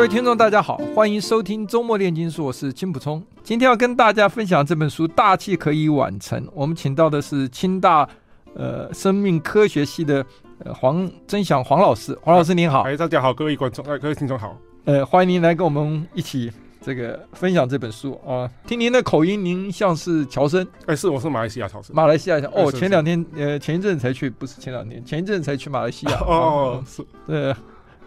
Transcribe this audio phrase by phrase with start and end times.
[0.00, 3.22] 各位听众，大家好，欢迎收听周末炼金术，我是金普聪。
[3.42, 8.08] 今天要跟大家分享这本书《大器可以晚成》，我们请到的是清大
[8.54, 10.24] 呃生命科学系的
[10.64, 12.18] 呃黄曾祥黄老师。
[12.22, 18.50] 黄老师您好，哎，大家好，各位观众，哎，各位听众好，呃，欢迎您来跟我们一起这个分享这本书啊。
[18.66, 27.54] 听您的口音，您像是侨生，哎，是，我是马来西亚侨生，马来西亚哦，前两天呃前一阵才去，不是前两天，前一阵才去马来西亚哦，是，对。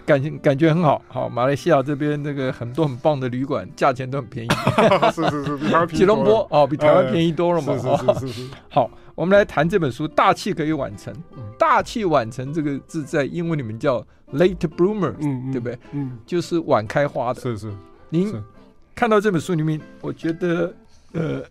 [0.05, 4.49] 感觉感觉很好，好，马来西亚这边那个很多很棒的旅馆，价钱都很便宜。
[5.13, 5.99] 是 是是，比台湾便宜。
[5.99, 7.73] 吉隆坡哦，比台湾便宜多了 嘛。
[7.77, 8.49] 是是是是。
[8.69, 11.13] 好，我们来谈这本书《大器可以晚成》。
[11.57, 15.79] 大器晚成这个字在英文里面叫 late bloomer，嗯，对不对？
[15.91, 17.39] 嗯，就是晚开花的。
[17.39, 17.73] 是是。
[18.09, 18.33] 您
[18.93, 20.73] 看到这本书里面，我觉得
[21.13, 21.41] 呃，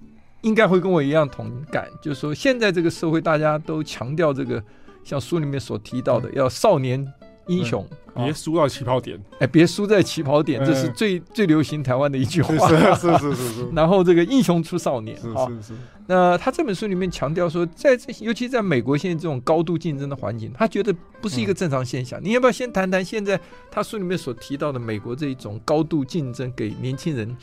[0.42, 4.62] 应该会跟我一样同感，就是说现在这个社会大家都强调这个，
[5.02, 7.10] 像书里面所提到的，要少年。
[7.46, 9.18] 英雄，别输到起跑点。
[9.38, 12.68] 哎，别输在起跑点，这是最最流行台湾的一句话。
[12.68, 13.68] 是是是是。
[13.74, 15.16] 然后这个英雄出少年。
[15.16, 15.72] 是是是。
[16.06, 22.18] 那他这本书里面强调说，在这尤其在美国现在这种高度竞争的环境，他觉得不是一个正常现象。
[22.22, 27.36] 你要不要先谈谈现在他书里面所提到的美国这一种高度竞争给年轻人？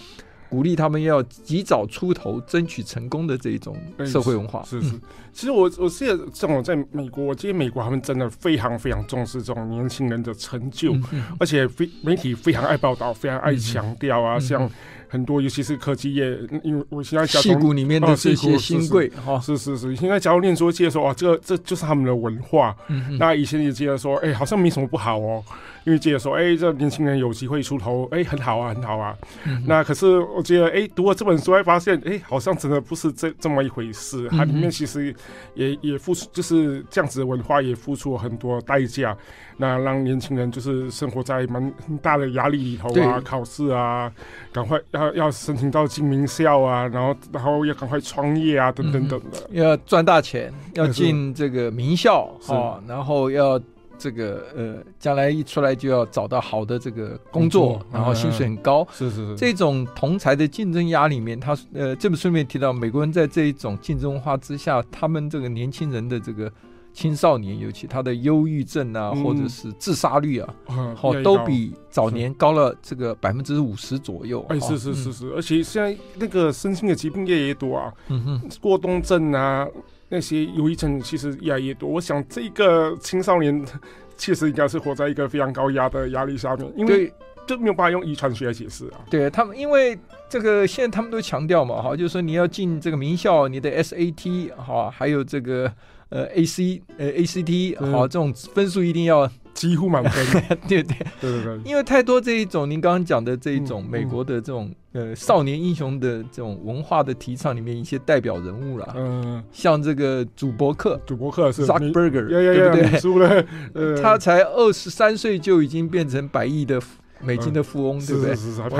[0.50, 4.64] 鼓励他们要及早出头，争取成功的这一种社会文化。
[4.64, 5.00] 是是，
[5.40, 10.94] 其实我我是这种在美国，我觉得美国他们真的非常非常重视这种年轻人的成就，
[11.40, 14.70] 而且非媒体非常爱报道，非常爱强调啊，像。
[15.12, 22.76] 很多，尤其是科技业，因为我现在讲矽谷里面的这些新贵哈，是是是，现在假如念书，记得说哇，这个这就是他们的文化。
[22.90, 25.44] 嗯、那以前也记得说，哎、欸，好像没什么不好哦，
[25.84, 29.18] 因为记得说，哎、欸，这年轻人有机会出头，哎、欸，很好啊，很好啊。
[29.46, 34.30] 嗯、那可是我觉得，哎、欸，读了这本书，会发现，哎、欸，好像真的不是这这么一回事。
[34.30, 35.12] 它里面其实
[35.54, 39.16] 也也付出，就是这样子的文化也付出了很多代价。
[39.58, 44.10] 那让年轻人就是生活在蛮大的压力里头啊，考试啊，
[44.54, 53.60] 赶快要要申请到进名校啊，然后然后要赶快创业啊，等等等的，嗯、要赚大钱，要进这个名校啊，然后要
[54.00, 66.52] 这个呃，将来一出来就要找到好的这个工作，然后薪水很高，是是是，这种同才的竞争压里面，他呃，这本书里面提到，美国人在这一种竞争文化之下，他们这个年轻人的这个。
[66.92, 70.54] 青少年尤其他的忧郁症啊，或者是自杀率啊，
[70.96, 74.44] 好都比早年高了这个百分之五十左右。
[74.50, 79.66] 哎，是是是是，而且现在那个身心的疾病越来越多啊，嗯哼，过动症啊，
[80.10, 81.88] 那些忧郁症其实越来越多。
[81.88, 83.66] 我想这个青少年
[84.18, 87.14] 确实应该是活在一个非常高压的压力下面，因为
[87.48, 89.00] 就没有办法用遗传学来解释啊。
[89.10, 95.72] 对他们，因为这个现在他们都强调嘛，哈，就是说你要进这个名校，你的 SAT 哈，还有这个。
[96.12, 100.44] 呃，A C 呃 A C T 好，这种分数一定要几乎满分。
[100.70, 113.00] 对对对对对，因为太多这一种您刚刚讲的这一种美国的这种呃少年英雄的这种文化的提倡里面一些代表人物啦，嗯，像这个祖伯克，祖伯克是 Zuckerberg，对不对？
[113.00, 113.46] 输了，
[114.02, 116.80] 他才二十三岁就已经变成百亿的。
[117.22, 118.36] 美金的富翁，对不对？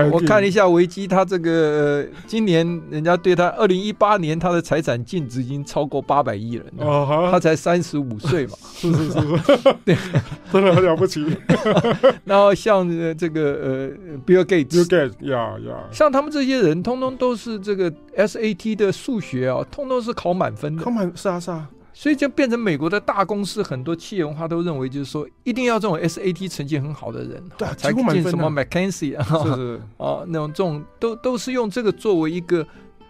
[0.10, 6.66] 我我看了一下维基，他这个今年人家对他二零一八年他的财产净值已经超过八百亿了。
[6.78, 8.54] 哦，他才三十五岁嘛。
[8.74, 9.96] 是 是是，对，
[10.52, 11.26] 真的很了不起。
[12.24, 13.90] 然后像这个呃
[14.26, 20.84] ，Bill Gates，Bill Gates，呀呀，像他们这些人，通通都是这个 SAT 的数学啊，通通是考满分的。
[20.84, 21.68] 考满是啊是啊。
[22.00, 32.66] 所以就变成美国的大公司，很多企业文化都认为，就是说一定要这种 SAT 成绩很好的人，对，才进什么 McKinsey 啊，是是啊，那种这种都都是用这个作为一个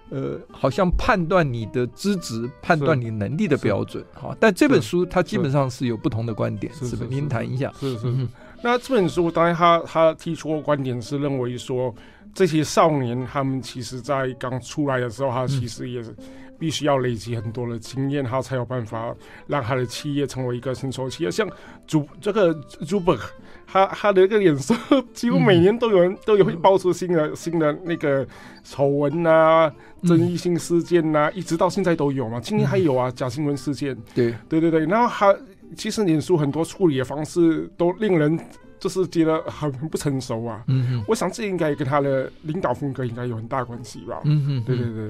[0.10, 4.04] 呃，好像判断你的资质、判断你能力的标准。
[4.16, 7.08] 哈，但这本书它基本上是有不同的观点，是不是？
[7.08, 7.72] 您谈一下。
[7.80, 8.28] 是是是。
[8.64, 11.94] 那这本书当然他他提出的观点是认为说，
[12.34, 16.12] 这些少年他们其实在刚出来的时候，他其实也是。
[16.60, 19.16] 必须要累积很多的经验，他才有办法
[19.48, 21.32] 让他的企业成为一个成熟企业。
[21.32, 21.50] 像
[21.88, 23.32] 主这个祖伯克，
[23.66, 24.76] 他他的一个脸色，
[25.14, 28.28] 几乎每年都有人都有会爆出新的新的那个
[28.64, 29.74] 丑闻啊、
[30.04, 32.40] 争议性事件呐、啊，一直到现在都有嘛。
[32.40, 33.98] 今年还有啊，假新闻事件。
[34.14, 35.36] 对对对对，然后他
[35.78, 38.38] 其实脸书很多处理的方式都令人
[38.80, 40.64] 就是觉得很 很不成熟啊。
[40.68, 44.22] 嗯，我想这应该跟他的领导风格应该有很大关系吧。
[44.26, 44.86] 嗯嗯，对对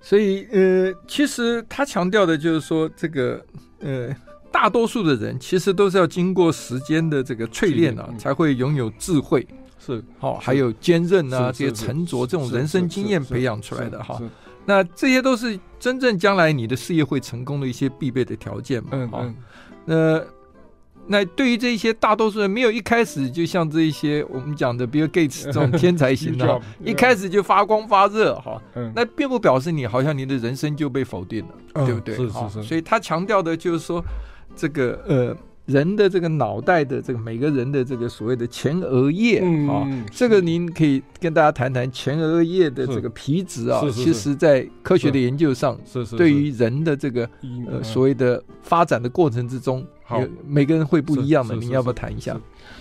[0.00, 3.44] 所以呃，其实他强调的就是说，这个
[3.80, 4.14] 呃，
[4.52, 9.46] 大多数的人其实都是要经过时间的这个淬炼啊，才会拥有智慧。
[9.78, 14.20] 是，好，还有坚韧啊，这些沉着这种人生经验培养出来的哈。
[14.64, 18.90] 那这些都是真正将来你的事业会成功的一些必备的条件嘛。
[18.92, 19.34] 嗯嗯。
[19.84, 20.20] 那
[21.08, 28.60] 那对于这一些大多数人，没有一开始就像这一些我们讲的 Bill Gates 这种天才型的，一开始就发光发热哈。
[28.94, 32.14] 那并不表示你好像你的人生就被否定了，对不对？
[32.16, 32.62] 是是是。
[32.62, 34.04] 所以他强调的就是说，
[34.54, 35.36] 这个呃。
[35.66, 45.76] 人的这个脑袋的这个每个人的这个所谓的前额叶啊，这个您可以跟大家谈谈前额叶的这个皮质啊，其实在科学的研究上，
[46.16, 47.28] 对于人的这个
[47.66, 52.38] 呃所谓的发展的过程之中，有每个人会不一样的，你要不要谈一下？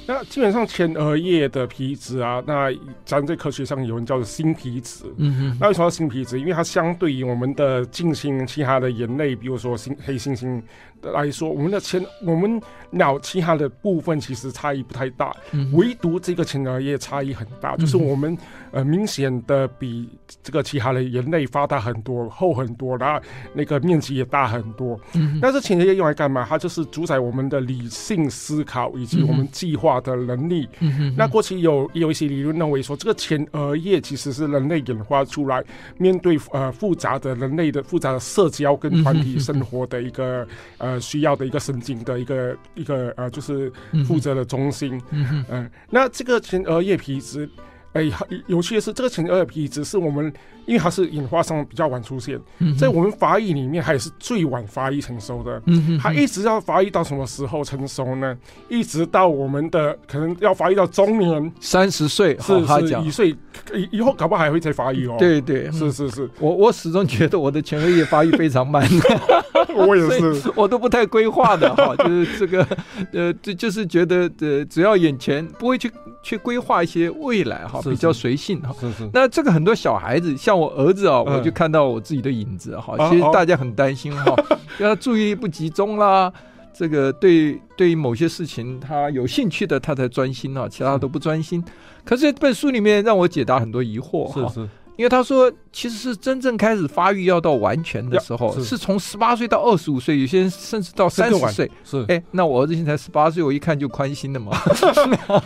[0.07, 2.71] 那基本上前额叶的皮质啊，那
[3.03, 5.03] 咱在科学上有人叫做新皮质。
[5.17, 5.57] 嗯哼。
[5.59, 6.39] 那为什么叫新皮质？
[6.39, 10.61] 因为它相对于我们的近亲其他的人类，比如说猩黑猩猩
[11.01, 12.61] 来说，我们的前我们
[12.91, 18.37] 脑其他的部分其实差异不太大，嗯、唯独这个前额叶差异很大，就是我们
[18.75, 20.07] 呃明显的比
[20.43, 23.19] 这个其他的人类发达很多，厚很多，然后
[23.53, 24.99] 那个面积也大很多。
[25.13, 25.39] 嗯哼。
[25.41, 26.45] 但是前额叶用来干嘛？
[26.47, 30.67] 它就是主宰我们的理性思考以及我们计划的能力。
[30.81, 31.15] 嗯哼。
[31.17, 35.63] 那过去有有一些理论认为说，这个前额叶其实是人类演化出来
[35.97, 40.45] 面对呃复杂的人类的复杂的社交跟团体生活的一个
[40.77, 40.99] 呃。
[41.05, 43.71] 需要的一个神经的一个一个呃，就是
[44.07, 44.99] 负责的中心。
[45.11, 47.47] 嗯嗯，嗯，那这个前额叶皮质。
[47.95, 48.11] 哎，
[48.47, 50.25] 有趣的是，这个前额叶皮质是我们，
[50.65, 52.37] 因为它是演化上比较晚出现，
[52.77, 55.61] 在我们发育里面，还是最晚发育成熟的。
[55.67, 58.37] 嗯它一直要发育到什么时候成熟呢？
[58.67, 63.29] 一直到我们的可能要发育到中年，三十岁，是是一岁
[63.73, 65.15] 以以后，搞不好还会再发育哦。
[65.17, 68.85] 对对，是是是，我我始终觉得我的前额叶发育非常慢，
[69.73, 72.67] 我也是，我都不太规划的哈，就是这个
[73.13, 75.89] 呃，就就是觉得呃，只要眼前不会去。
[76.25, 78.75] 去规划一些未来哈，比较随性哈。
[78.79, 79.07] 是是。
[79.13, 82.97] 那这个很多小孩子，像我儿子啊，我就看到我自己的影子哈。
[83.07, 84.35] 其实大家很担心哈，
[84.81, 86.33] 要他注意力不集中啦，
[86.73, 91.63] 这个对对于某些事情他有兴趣的他才专心啊，其他都不专心。
[92.03, 94.49] 可是这本书里面让我解答很多疑惑哈。
[94.49, 94.69] 是是。
[94.97, 101.69] 因为他说，其实是真正开始发育要到完全的时候，是，是从十八岁到二十五岁，有些人甚至到三十岁。
[101.83, 104.53] 是，哎、欸，那我儿子现在十八岁，我一看就宽心了嘛。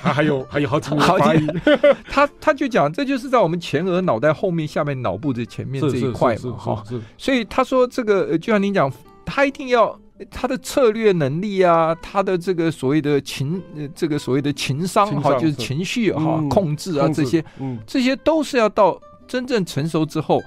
[0.04, 1.48] 他 还有还有好几年发育。
[2.08, 6.84] 他他就讲，这就是在我们前额脑袋后面、下面脑部的前面这一块嘛，哈。
[7.18, 8.92] 所以他说，这个就像您讲，
[9.26, 10.00] 他一定要
[10.30, 13.60] 他的策略能力啊，他的这个所谓的情，
[13.96, 19.02] 这个所谓的情商哈，就是情绪哈、嗯、控制啊这些，嗯、这些都是要到。
[19.30, 20.44] 真正成熟之后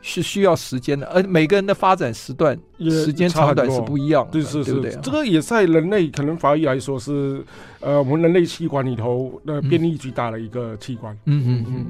[0.00, 4.98] 是需要时间的，而每个人的发展时段、时间长短是不一样的，对是是？
[5.02, 7.44] 这个也在人类可能法医来说是，
[7.80, 11.12] 呃，我们人类器官里头的变异最大的一个器官。
[11.26, 11.86] 嗯嗯嗯。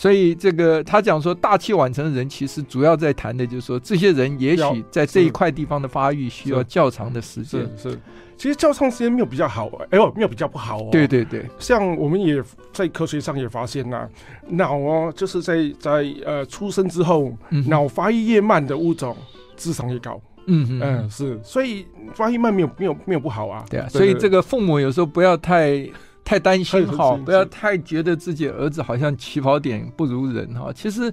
[0.00, 7.60] 所以这个他讲说，大器晚成的人其实主要在谈的就是说，这些人也许在这一块地方的发育需要较长的时间。
[7.76, 8.00] 是。
[8.34, 10.88] 其实较长时间没有比较好，哎呦，没有比较不好哦。
[10.90, 12.42] 对对对，像我们也
[12.72, 14.08] 在科学上也发现呐、啊，
[14.48, 17.30] 脑哦，就是在在呃出生之后，
[17.66, 19.14] 脑发育越慢的物种，
[19.54, 20.18] 智商越高。
[20.46, 23.66] 嗯哼嗯，是，所以发育慢没有没有没有不好啊。
[23.68, 25.86] 对啊，所以这个父母有时候不要太
[26.30, 31.12] 太担心哈，不要太觉得自己儿子好像起跑点不如人哈，其实。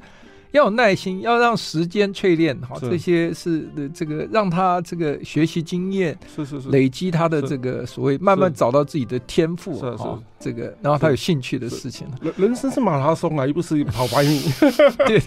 [0.51, 10.03] 要有耐心，要让时间淬炼，哈，这些是的，这个让他这个学习经验，是是是，累积他的这个所谓慢慢找到自己的天赋，是是，
[10.39, 12.07] 这个然后他有兴趣的事情。
[12.21, 14.41] 人人生是马拉松啊，又不是跑百米。
[15.05, 15.21] 对，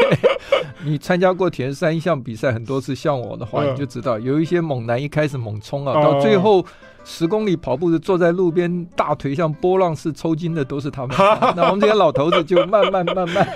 [0.82, 6.64] 你参加过铁人三项比赛很多次，像我的话，你就知道有一些猛男一开始猛冲啊，到最后。
[7.04, 11.16] 十公里跑步的，坐在路边，大腿像波浪式抽筋的都是他们。
[11.56, 13.46] 那我们这些老头子就慢慢慢慢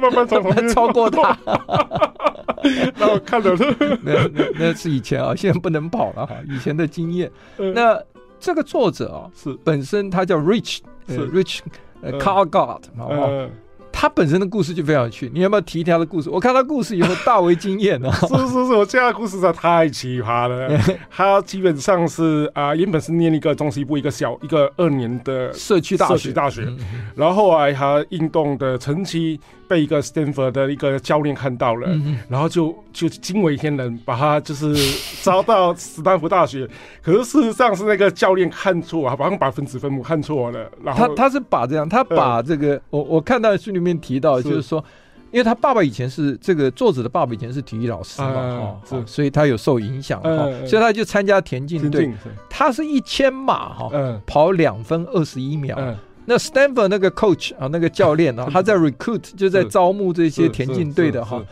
[0.00, 0.40] 慢慢超
[0.74, 1.36] 超过他。
[2.98, 3.54] 那我看着
[4.04, 6.36] 那那那是以前啊，现在不能跑了哈。
[6.48, 7.30] 以前的经验。
[7.74, 7.98] 那
[8.38, 11.60] 这个作者啊，是本身他叫 Rich，是 Rich
[12.02, 12.82] Carlgard
[14.00, 16.30] 他本身的故事就非常有趣，你要不要提一提他的故事？
[16.30, 18.10] 我看他故事以后大为惊艳啊！
[18.26, 20.80] 是是是，我这样的故事实在太奇葩了。
[21.14, 26.66] 他基本上是啊、呃，原本是念一个中西部一个小一个二年的社区大学，社区大学，
[27.14, 29.38] 然后后来他运动的成绩
[29.70, 34.74] 被一个 Stanford 的一个教练看到了，嗯、然后就就惊为天人，把他就是
[35.22, 36.68] 招到斯坦福大学。
[37.00, 40.68] 可是事实上是那个教练看错啊，把把分子分母看错了。
[40.82, 44.84] 然后他他是把这样，他把这个、呃、我我看到书里面提到，就是说，
[45.30, 52.12] 因为他爸爸以前是这个作者的爸爸以前是体育老师嘛，哈、呃，所以他有受影响，哈、呃，所以他就参加田径队。
[52.48, 55.78] 他是一千码哈，呃、跑两分二十一秒。
[56.30, 61.42] 呃那 Stanford 那个 coach 啊，那个教练啊， 他在 recruit 就在招募这些田径队的哈，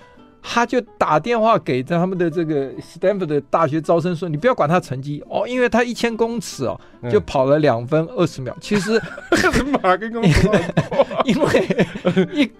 [0.41, 6.81] 他就打电话给他们的这个 Stanford 的大学招生说，你不要管他成绩哦，因为他一千公尺哦
[7.11, 8.57] 就跑了两分二十秒。
[8.61, 9.01] 其实
[9.83, 10.23] 马跟公
[11.27, 11.87] 因为
[12.33, 12.51] 一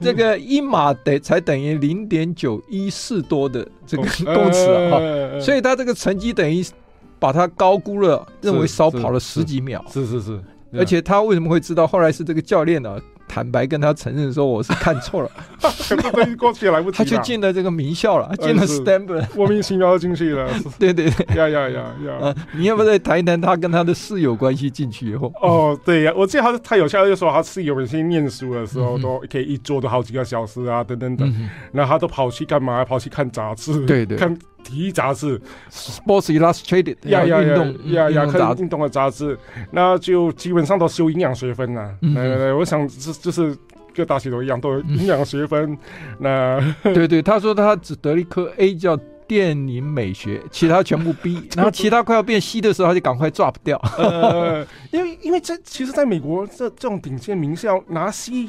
[0.00, 6.64] 这个一码得才等于零点九一四多的这个公尺啊，哈，所以他这个成绩等于
[7.18, 9.84] 把他高估了，认为少跑了十几秒。
[9.90, 10.40] 是是是。
[10.80, 11.86] 而且他为什么会知道？
[11.86, 13.00] 后来是这个教练呢、
[13.34, 15.30] 坦白跟他承认说：“我是看错了。
[16.38, 20.48] ”过去也来不及，他就进了这个名校了，进了 Stanford，莫名其妙进去了。
[20.78, 22.34] 对对对，呀呀呀呀！
[22.54, 25.32] 你要不要再谈一谈他跟他的室友关系进去以后？
[25.42, 31.50] 哦，对呀，我记得他他有笑就说他室友每天念书的时候都可以一坐都好几个小时啊，等等等。
[31.72, 32.84] 然后他都跑去干嘛？
[32.84, 34.38] 跑去看杂志，对对，看。
[34.64, 35.38] 体育杂志
[35.70, 39.38] ，Sports Illustrated，呀呀呀呀呀，看运动的杂志，
[39.72, 41.94] 那就基本上都修营养学分呐。
[42.00, 43.56] 对对对，我想是就是
[43.96, 45.78] 各大学都一样，都有营养学分。
[46.18, 48.94] 那 对对，他说他只得了一科 A，叫
[49.26, 51.48] 电影美学，其他全部 B。
[51.56, 53.80] 然后其他快要变 C 的时候，他就赶快 drop 掉。
[53.96, 58.48] 呃，因为因为这其实，在美国这这种顶尖名校拿 C。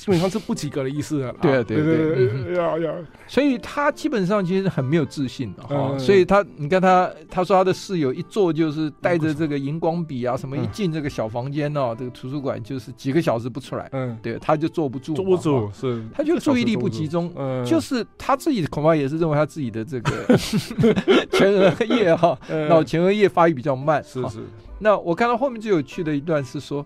[0.00, 1.34] 基本上是不及格的意思了。
[1.42, 2.94] 对啊，对对对，要要。
[3.26, 5.94] 所以他基本上其实很没有自信的哈。
[5.98, 13.90] 所以他，你看他，他说他的室友一坐就是带着这个荧光笔啊什么，一进这个小房间哦，这个图书馆就是几个小时不出来。
[13.92, 15.12] 嗯，对，他就坐不住。
[15.12, 16.02] 坐不住是。
[16.14, 17.30] 他就注意力不集中。
[17.36, 20.34] 嗯，就是他自己恐怕也是认为他自己的这个
[21.30, 22.38] 前额叶哈，
[22.70, 24.02] 脑前额叶发育比较慢。
[24.02, 24.38] 是是。
[24.80, 26.84] 那我看到后面最有趣的一段是说。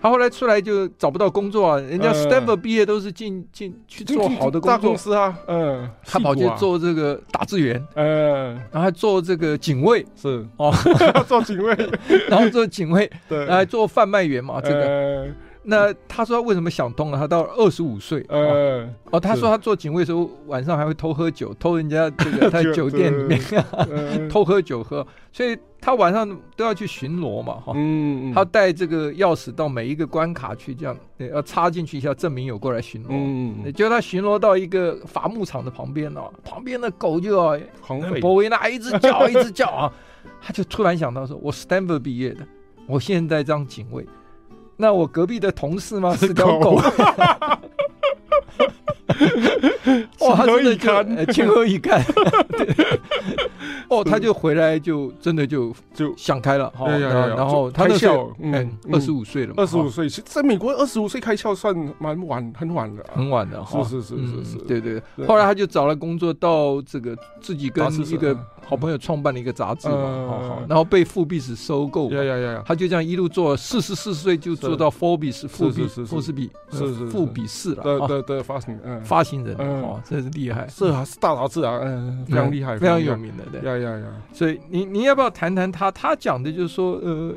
[0.00, 10.46] 他后来出来就找不到工作啊，人家 Stanford 毕业都是进进去做好的工作，大公司啊，嗯，他跑去做这个打字员，嗯，然后做这个警卫，是。
[10.56, 10.70] 哦，
[11.26, 11.74] 做警卫，
[12.28, 15.28] 然后做警卫， 对，还做贩卖员嘛，这个。
[15.64, 17.18] 那他说他为什么想通了？
[17.18, 23.64] 他到二十五岁，呃，哦，他说他做警卫的时候晚上还会偷喝酒，偷人家这个 在酒店里面
[24.28, 30.94] 偷喝酒喝，所以他晚上都要去巡逻嘛，哈，嗯，他带这个钥匙到每一个关卡去，这样
[31.32, 33.06] 要插进去一下，证明有过来巡逻。
[33.10, 39.92] 嗯，结果他巡逻到一个伐木场的旁边哦，旁边的狗就要狂吠，博维纳一直叫 一直叫啊，
[40.42, 42.46] 他就突然想到说，我 Stanford 毕业的，
[42.86, 44.06] 我现在当警卫。
[44.76, 46.14] 那我隔壁的同事吗？
[46.16, 46.80] 是条狗。
[50.20, 50.74] 哇，他真的
[51.26, 52.02] 就情何以堪？
[53.88, 56.88] 哦，他就回来就真的就就想开了哈。
[56.88, 59.54] 然后他开窍，嗯，二十五岁了嘛。
[59.58, 63.84] 二十五岁，在美国二十五岁开窍算蛮晚，很晚的，很晚的哈。
[63.84, 65.00] 是是是是是，对对。
[65.26, 68.34] 后来他就找了工作，到这个自己跟一个
[68.66, 72.10] 好朋友创办了一个杂志嘛，然后被富比士收购。
[72.10, 72.62] 呀呀呀！
[72.66, 77.82] 他就这样一路做，四十四岁就做到富比士，富比富士，富比是是富比士了。
[77.82, 83.60] 对对对，发行嗯，发行人哦，真是厉害，是啊，是大杂志啊，嗯，非常厉害，非常有名的，对。
[83.70, 84.06] 呀呀呀！
[84.32, 85.90] 所以你你要不要谈谈他？
[85.90, 87.32] 他讲的就是说，呃，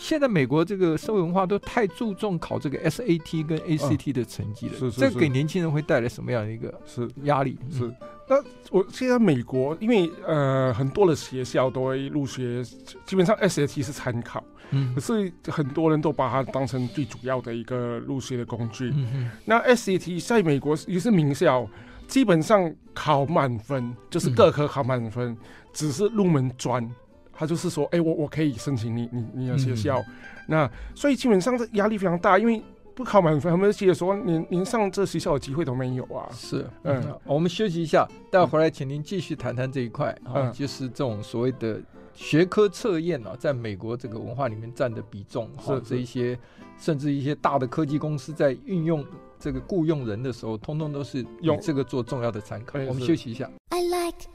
[0.00, 7.58] 现在美国这个社会文化都太注重考这个 SAT 跟 ACT 的成绩了，是是，这给年轻人会带来什么样的一个是压力？
[7.70, 7.92] 是。
[8.26, 12.64] 那我现在美国，因为呃很多的学校都会入学，
[13.04, 18.90] 基本上 SAT 是参考，嗯，可是很多人都把它当成最主要的一个入学的工具。
[18.94, 21.68] 嗯哼，那 SAT 在美国也是名校，
[22.08, 25.36] 基本上考满分，就是各科考满分，嗯、
[25.72, 26.88] 只是入门专，
[27.40, 30.04] 他就是说，哎、欸，我我可以申请你你你的学校，嗯、
[30.46, 32.62] 那所以基本上这压力非常大，因为。
[32.92, 36.28] 不考满分，他们说连连上这学校的机会都没有啊。
[36.34, 41.80] 是，嗯，我们休息一下，待会回来，请您继续谈谈这一块啊，就是这种所谓的
[42.12, 46.38] 学科测验啊，在美国这个文化里面占的比重，是这一些，
[46.78, 49.02] 甚至一些大的科技公司在运用
[49.38, 52.78] 这个雇佣人的时候，通通都是用这个做重要的参考。
[52.80, 53.50] 我们休息一下。
[53.70, 54.26] I like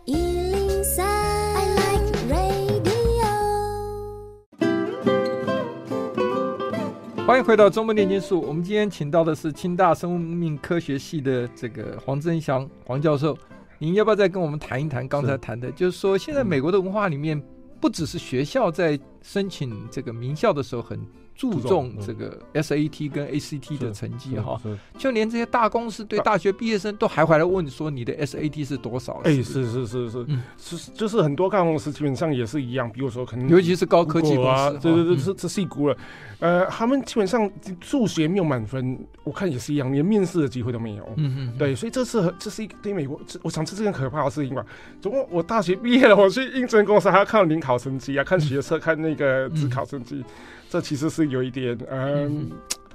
[7.27, 8.39] 欢迎回到中文炼金术。
[8.39, 13.35] 我们今天请到的是清大生命科学系的这个黄增祥黄教授。
[13.79, 15.71] 您要不要再跟我们谈一谈刚才谈的？
[15.71, 17.41] 就是说，现在美国的文化里面，
[17.81, 21.03] 不只是学校在申请这个名校的时候很
[21.35, 24.59] 注重这个 SAT 跟 ACT 的成绩哈，
[24.97, 29.19] 就连这些大公司对大学毕业生都还回来问说你的 SAT 是多少？
[29.25, 29.85] 哎，是是？
[29.85, 30.25] 是是，
[30.57, 35.97] 是就是很多大公司基本上也是一样，比如说可能尤其是高科技公司，对对对，这这细估了，
[36.39, 37.51] 呃，他们基本上
[37.81, 41.03] 数学没有满分，我看也是一样，连面试的机会都没有。
[41.17, 44.65] 嗯嗯，对，所以这是这是一个对美国，我想这是件可怕的事情吧。
[45.01, 50.23] 总共我大学毕业了，我去应征公司还要看联考成绩啊，看学测，看那个自考成绩。
[50.69, 52.51] 这其实是有一点，嗯，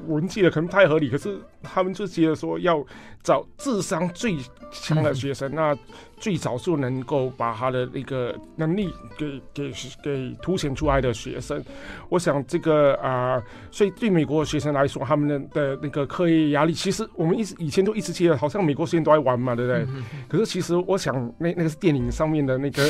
[0.06, 2.84] 文记的可能不太合理，可是他们就觉得说要
[3.22, 4.36] 找智商最
[4.70, 5.76] 强的学生，那。
[6.20, 9.72] 最早就能够把他的那个能力给给
[10.04, 11.60] 给凸显出来的学生，
[12.10, 19.86] 我想这个啊、呃，所以对美国的学生来说，他们的的那个课业压力，其实我们一直以前都一直记得，好像美国学生都爱玩嘛，对不对？
[19.94, 22.84] 嗯、可是其实我想，那那个是电影上面的那个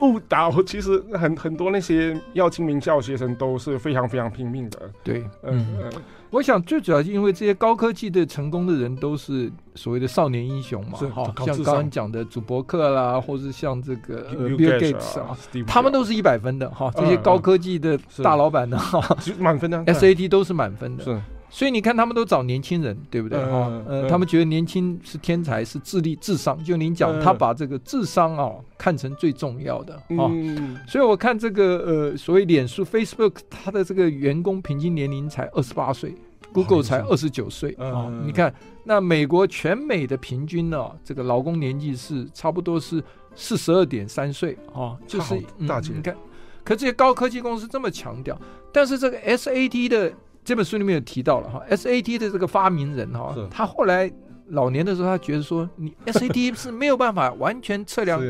[0.00, 4.90] 误导，其实很很多那些要进名校的学生都是非常非常拼命的。
[5.04, 5.92] 对，嗯嗯。
[6.26, 21.22] 嗯我想最主要是因为这些高科技的成功的人都是所谓的少年英雄嘛，哈，像刚刚讲的祖伯克啦，或是像这个 Bill Gates 啊，他们都是一百分的哈，这些高科技的大老板呢哈，满分的，SAT 都是满分的。
[21.56, 23.38] 所以你看，他们都找年轻人，对不对？
[23.38, 26.62] 哈、嗯，呃，嗯、他们觉得年轻是天才，是智力、智商。
[26.62, 30.28] 就您讲，他把这个智商哦看成最重要的啊。
[30.28, 36.14] 嗯、所以我看这个呃，所谓脸书 Facebook，它的这个员工平均年龄才二十八岁
[36.52, 38.04] ，Google 才二十九岁啊。
[38.10, 43.02] 嗯、你看，那美国全美的平均呢，这个劳工年纪是差不多是
[43.34, 45.34] 四十二点三岁啊，就是
[45.66, 45.96] 大姐、嗯。
[45.96, 46.14] 你看，
[46.62, 48.38] 可这些高科技公司这么强调，
[48.70, 50.12] 但是这个 SAT 的。
[50.46, 54.08] 这本书里面有提到了哈，SAT 的这个发明人哈，他后来
[54.50, 58.20] 老年的时候，他觉得说，你 SAT 是没有办法完全测量，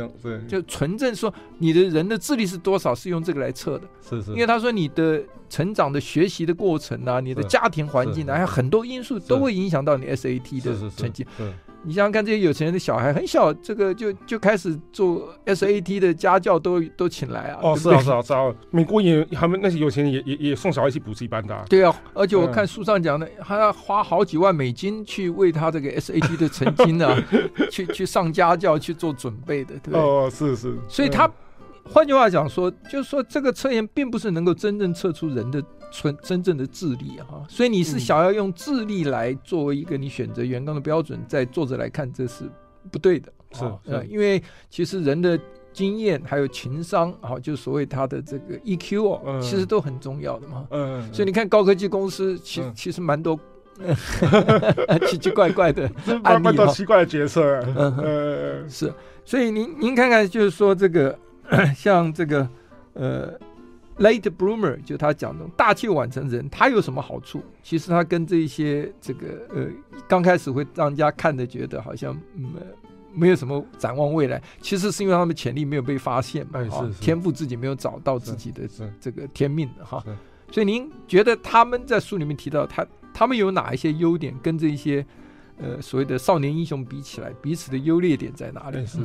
[0.48, 3.86] 就纯正说你的人的智力是多少，是用这个来测的。
[4.00, 11.26] 是是，因为他说你的成长的学习的过程啊，你的家庭环境啊，还有很多因素都会影响到你 SAT 的成绩。
[11.86, 17.60] 你想想看，这些有钱人的小孩很小，这个就就开始做 SAT 的家教都都请来啊。
[17.62, 18.52] 哦，是啊，是啊，是啊。
[18.72, 21.54] 美国也他们那些有钱人也也也送小孩去补习班的。
[21.54, 27.16] 啊对啊，而且我看书上讲的，他要花好几万美金去为他这个 SAT 的成绩呢，
[27.70, 30.00] 去去上家教去做准备的，对不对？
[30.00, 30.76] 哦，是是。
[30.88, 31.30] 所以他
[31.84, 35.62] 换句话讲说，就是说这个测验并不是能够真正测出人的。
[35.98, 42.44] 纯真正的智力哈，所以你是想要用智力来作为一个你选择员工的标准，在作者来看这是
[42.92, 45.40] 不对的，是呃，因为其实人的
[45.72, 50.66] 经验还有情商啊，就所谓他的这个 EQ 哦，其实都很重要的嘛。
[50.70, 53.40] 嗯，所以你看高科技公司，其其实蛮多
[55.08, 55.90] 奇奇怪怪的
[56.24, 57.42] 案例，蛮多奇怪的角色。
[57.74, 58.92] 嗯，是，
[59.24, 61.18] 所以您您看看，就是说这个
[61.74, 62.46] 像这个
[62.92, 63.32] 呃。
[63.98, 67.42] Late bloomer 就他讲的大器晚成人，他有什么好处？
[67.62, 69.66] 其实他跟这些这个呃，
[70.06, 72.62] 刚开始会让人家看的觉得好像没、嗯、
[73.14, 78.68] 没有什么展望未来，其实是因为他们潜力没有被发现嘛，哈，天赋自己没有找到自己的
[79.00, 80.04] 这个天命哈。
[80.50, 85.04] 所以您觉得他们在书里面提到他他们有哪一些优点，跟这一些
[85.56, 88.84] 呃所谓的少年英雄比起来，彼此的优劣点在哪里？
[88.84, 88.98] 是。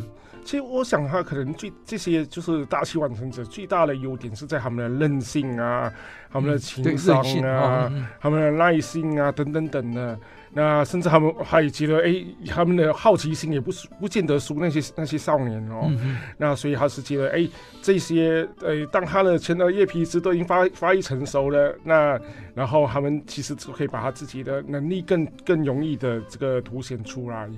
[0.43, 5.91] 其实我想，他可能最这些就是大器晚成者最大的优点是在他们的韧性啊，
[6.31, 10.17] 他们的情商啊，嗯、他们的耐心啊等等等的。
[10.53, 15.83] 那甚至他们还觉得，哎，他们的好奇心也不不见得输那些那些少年哦。
[15.87, 17.47] 嗯、那所以他是觉得，哎，
[17.81, 22.19] 这些，呃，当他的前额叶皮质都已经发发育成熟了，那
[22.53, 27.49] 然后他们其实就可以把他自己的能力更更容易的这个凸显出来。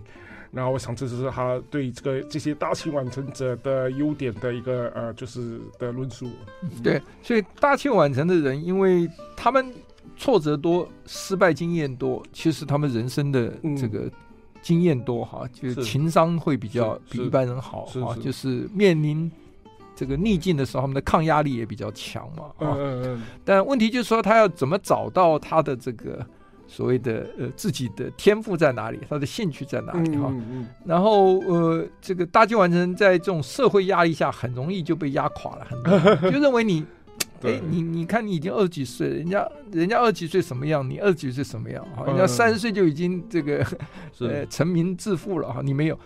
[0.55, 6.29] 那我想，这就是他对这个这些大器晚成者的优点的一个呃，就是的论述。
[6.83, 9.65] 对，所以大器晚成的人，因为他们
[10.15, 14.07] 挫折多、失败经验多，其实他们人生的这个
[14.61, 19.31] 经验多哈，嗯、就是情商会比较比一般人好啊，就是面临
[19.95, 22.51] 这个逆境的时候，他们的抗压力也比较强嘛。
[22.59, 23.23] 嗯嗯嗯。
[23.43, 26.23] 但问题就是说，他要怎么找到他的这个。
[26.75, 30.27] 所谓的呃自己的天赋在哪里，他的兴趣在哪里哈？
[30.31, 35.99] 嗯嗯、然后呃这个大器晚成在这种社会压力下很容易就被压垮了，很多
[36.31, 36.83] 就认为你，
[37.45, 41.85] 哎你你看你已经二十几岁，人家人家二十几岁什么样，你二十几岁什么样？
[41.95, 43.63] 哈，人家三十岁就已经这个
[44.19, 45.99] 呃成名致富了哈，你没有，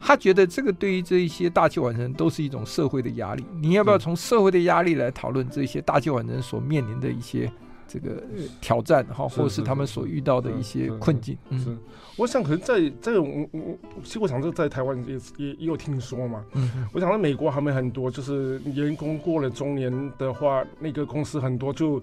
[0.00, 3.44] 他觉得这个对于这一些大器晚成都是一种社会的压力。
[3.60, 7.52] 你要不要从社会的压力来讨论这些大器晚成所面临的一些？
[7.86, 8.22] 这个
[8.60, 11.36] 挑战哈，或者是他们所遇到的一些困境。
[11.52, 11.76] 是，
[12.16, 16.44] 我想可能在在我我，其实我想这在台湾也也也有听说嘛。
[16.52, 22.02] 嗯，我想在美国他们很多就是员工过了中年的话，那个公司很多就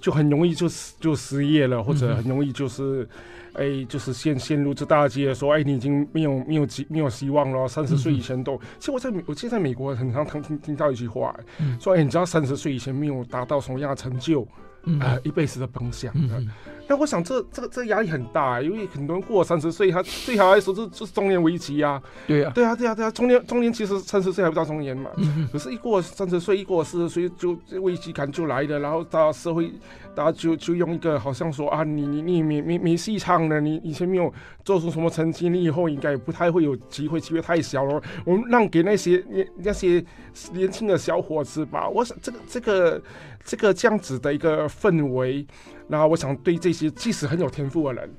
[0.00, 0.66] 就很容易就
[1.00, 3.08] 就失业了，或者很容易就是。
[3.54, 7.68] 哎，就是陷陷入这大街，说哎，你已经没有没有希没有希望了。
[7.68, 14.48] 三十岁以前都，嗯、其实我在美，我记得在美国很常听听听到一句话，嗯、说哎，你知道三十岁以前没有达到什么样的成就，
[14.82, 16.12] 啊、嗯呃，一辈子的梦想。
[16.14, 16.48] 嗯
[16.88, 22.02] 那我想这这个这个压力很大，因为很多人过三十岁，他对他来说这这是中年危机啊。
[22.26, 25.10] 对呀，对啊，对啊，对啊，中年中年其实三十岁还不到中年嘛。
[25.16, 28.78] 嗯、可是，一过三十岁，一过四十岁，就危机感就来了。
[28.80, 29.72] 然后，大家社会，
[30.14, 34.32] 大家就就用一个好像说啊，你你你没没没戏唱了，你以前没有
[34.64, 38.02] 做出什么成绩，你以后应该也不太会有机会，机会太小了。
[38.24, 40.04] 我们让给那些年那些
[40.52, 41.88] 年轻的小伙子吧。
[41.88, 43.02] 我想这个这个
[43.44, 45.46] 这个这样子的一个氛围。
[45.88, 48.10] 然后我想对这些即使很有天赋的人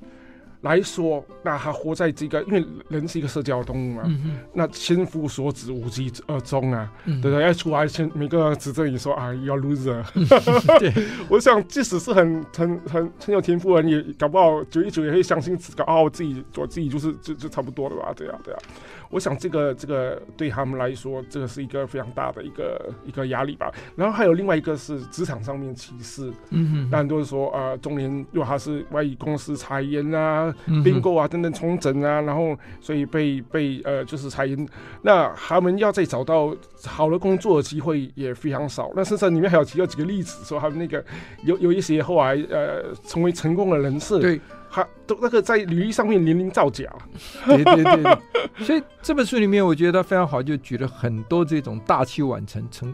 [0.64, 7.46] 来说，那他活在这个，因为人是一个社交动物嘛，嗯、那千夫所指，无疾而终啊，嗯、对不对？
[7.46, 10.02] 要出来先每个指责你说啊，要 loser。
[10.80, 10.92] 对，
[11.30, 18.14] 我想即使是很很很很有天赋的人，也搞不好久一久也会相信自个哦，自己我自己就是就就差不多了吧？
[18.16, 18.60] 对啊，对啊。
[19.10, 23.72] 我想这个这个对他们来说，这个是一个非常大的一个一个压力吧。
[23.96, 30.53] 然后还有另外一个是职场上面歧视，嗯哼，那很多人说啊、呃，中年如果他是万一公司裁员啊、
[30.84, 34.68] 并购、啊等等重整啊，然后所以被被呃就是裁员，
[35.02, 38.92] 那他们要再找到好的工作的机会也非常少。
[38.96, 41.04] 那甚至里面还有提到几个例子，说他们那个
[41.44, 44.40] 有有一些后来呃成为成功的人士，对。
[44.76, 46.92] 他都那个在履历上面年龄造假，
[47.46, 52.92] 对对对，对，所以这本书里面我觉得他非常好，就举了很多这种大器晚成成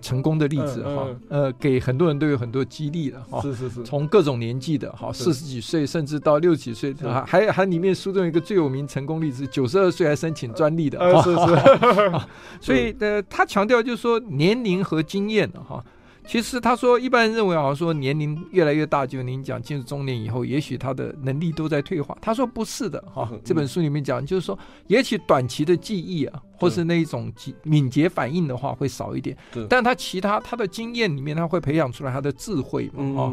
[0.00, 6.94] 成功的例子哈，呃，给很多人都有很多激励的哈，是是是，从各种年纪的哈，四十几岁甚至到六十几岁，
[7.26, 11.36] 还还里面书中有一个最有名成功例子，九十二岁还申请专利的，是是，
[12.60, 15.84] 所以呃，他强调就是说年龄和经验哈。
[16.24, 22.16] 其实他说，一般人认为好像说年龄越来越大，就您讲进入中年以后，也许他的能力都在退化。
[22.20, 27.32] 他说不是的哈，这本书里面讲，就是说，也许短期的记忆啊，或是那一种
[27.64, 29.36] 敏捷反应的话会少一点，
[29.68, 33.32] 但他其他他的经验里面，他会培养出来他的智慧嘛啊，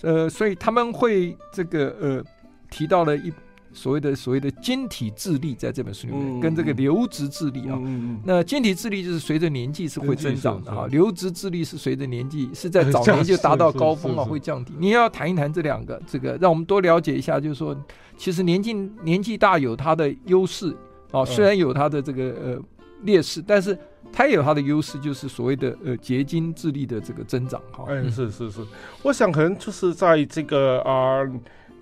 [0.00, 2.24] 呃，所以他们会这个呃
[2.70, 3.32] 提到了一。
[3.72, 7.80] 所谓的所谓的晶体智力，在这本书里面，跟这个流质智力啊，
[8.24, 14.74] 那晶体智力就是随着年纪是会增长的哈，流质智力是随着年纪是在 早年就达到高峰啊，会降低。
[14.78, 17.76] 你要谈一谈这两个，这个让我们多了解一下，就是说，
[18.16, 20.76] 其实年纪年纪大有它的优势
[21.10, 22.58] 啊，虽然有它的这个呃
[23.02, 23.76] 劣势，但是
[24.12, 27.86] 它也有它的优势，就是所谓的呃结晶智力的这个增长哈。
[27.88, 28.60] 嗯，是是是，
[29.02, 31.22] 我想可能就是在这个啊。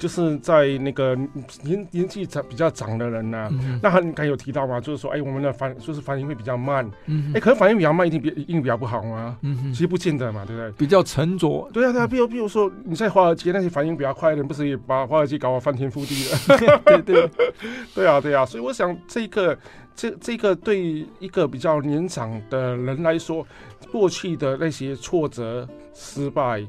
[0.01, 1.15] 就是在那个
[1.63, 6.91] 年年纪长比较长的人呢、啊，嗯、那他刚才有提到嘛，就是说，哎，我们的反就是反应会比较慢，
[7.35, 9.37] 哎，可能反应比较慢一定比一定比较不好吗？
[9.43, 10.73] 嗯哼，其实不见得嘛，对不对？
[10.73, 16.81] 比较沉着，对啊对啊，比如比如说你在华尔街那些反应比较快的人，不是也把华尔街搞得翻天覆地了？
[16.87, 17.31] 对对
[17.95, 19.59] 对啊对啊，所以我想这个
[19.95, 23.47] 这这个对一个比较年长的人来说，
[23.93, 26.67] 过去的那些挫折失败。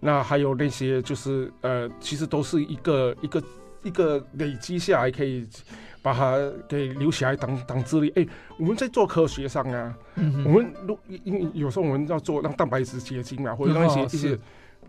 [0.00, 3.42] 那还有那些就是呃，其实都是一个一个
[3.82, 5.46] 一个累积下来，可以
[6.02, 8.08] 把它给留起来当当资历。
[8.16, 8.26] 哎，
[8.58, 14.38] 我们在做科学上啊，嗯、我们如因为有时候我们要做让蛋白质结晶啊，或者让一些、哦、一些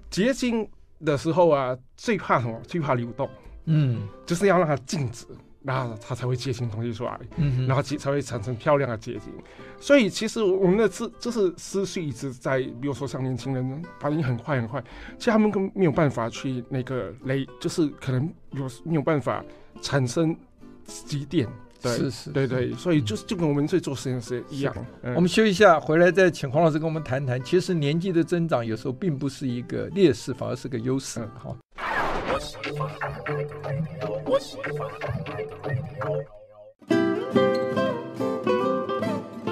[0.09, 0.67] 结晶
[1.05, 2.59] 的时候啊，最怕什么？
[2.65, 3.29] 最怕流动。
[3.65, 5.25] 嗯，就是要让它静止。
[5.63, 9.31] 那它才会结晶东西出来，嗯、然后才会产生漂亮的结晶。
[9.79, 14.83] 所以其实我们的思就是思绪一直在，比如说像年轻人反应很快很快，
[15.17, 19.43] 其实他们根本没有办法去那个雷，就是可能有没有办法
[19.81, 20.35] 产生
[20.85, 21.47] 积电。
[21.81, 24.75] 对，是是，对对，所以就是就跟我们在做实验室一样。
[25.15, 27.43] 我们休息一下，回来再请黄老师跟我们谈谈。
[27.43, 31.27] 其实年纪的增长有时候并不是一个劣势，反而是个优势。
[31.39, 31.57] 好。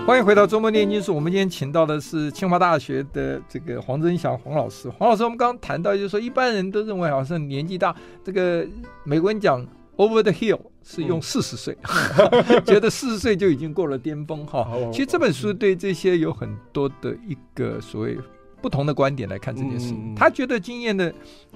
[0.06, 1.13] 欢迎回到周末念经书。
[1.13, 4.89] 我们今天请到的是清华大学的这个黄增祥黄老师。
[4.89, 8.67] 黄老师，我们刚刚谈到，就是说一般人都认为好像年纪大，这个
[9.04, 9.63] 美国人讲
[9.97, 14.67] over the hill 是用四十岁，嗯、 觉得四十岁就已经过了巅峰哈。
[14.91, 18.17] 其实这本书对这些有很多的一个所谓
[18.61, 19.93] 不同的观点来看这件事。
[20.15, 21.13] 他觉得经验的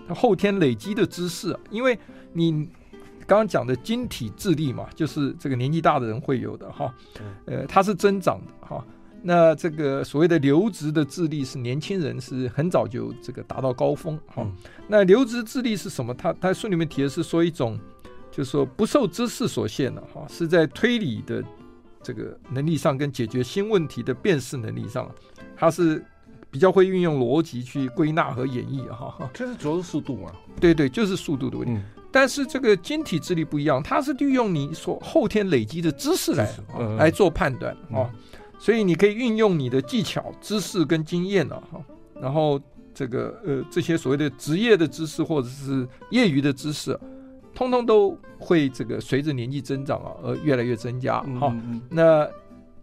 [0.09, 1.97] 后天累积的知识，因为
[2.33, 2.69] 你。
[3.25, 6.93] 刚刚讲的晶体智力嘛，就是这个年纪大的人会有的哈，
[7.45, 8.85] 呃，它是增长的哈。
[9.21, 14.45] 那这个所谓的流质的智力是年轻人是很早就这个达到高峰哈。
[14.89, 16.13] 那流质智力是什么？
[16.13, 17.79] 他他书里面提的是说一种，
[18.29, 21.41] 就是说不受知识所限的哈，是在推理的
[22.03, 25.09] 这个能力上跟解决新问题的辨识能力上，
[25.55, 26.03] 它是
[26.53, 29.27] 比较会运用逻辑去归纳和演绎哈。
[29.33, 30.31] 这是主要是速度嘛？
[30.61, 31.73] 对对，就是速度的问题。
[31.73, 38.05] 嗯、但是这个晶体智力不一样，它是利用你所后天累积的知识来、嗯、来做判断啊。
[38.05, 38.09] 嗯、
[38.59, 41.81] 所以你可以运用你的技巧、知识跟经验啊哈。
[42.21, 42.61] 然后
[42.93, 46.95] 这个呃这些所谓的职业的知识或者是业余的知识，
[47.55, 51.51] 通通都会这个随着年纪增长啊而越来越增加哈。
[51.89, 52.29] 那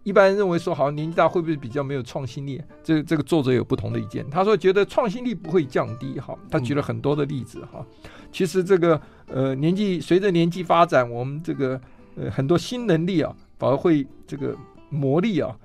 [0.03, 2.59] 一般人认为说，好像年纪大会不会比较没有创新力？
[2.83, 4.27] 这这个作者有不同的意见。
[4.31, 6.35] 他说觉得创新力不会降低哈。
[6.49, 7.85] 他举了很多的例子哈。
[8.31, 11.79] 其实这个呃年纪随着年纪发展，我们这个
[12.15, 14.55] 呃很多新能力啊反而会这个
[14.89, 15.55] 磨砺啊，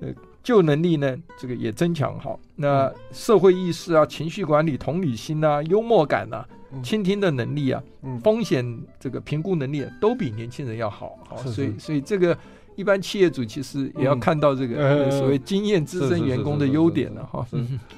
[0.00, 0.08] 呃
[0.42, 2.36] 旧能力呢这个也增强哈。
[2.56, 6.44] 那社会意识啊、情绪管理、同理心啊、幽默感啊、
[6.82, 7.80] 倾听的能力啊、
[8.24, 11.16] 风险这个评估能力啊，都比年轻人要好。
[11.28, 12.36] 好，所以所以这个。
[12.76, 17.46] 一般企业主其实也要看到这个所谓经验资深员工的优点了哈。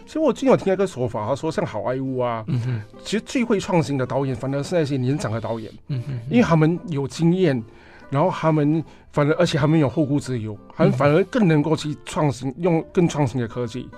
[0.07, 2.45] 所以我经常听一个说法，他说像好莱坞啊，
[3.03, 5.71] 其实最会创新的导演反而是那些年长的导演，
[6.31, 7.63] 因为他们有经验，
[8.11, 13.89] 然后他们反而而且他们有后顾之忧，他们反而更能够去创新，用更创新的科技。